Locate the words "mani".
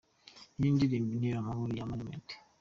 1.89-2.03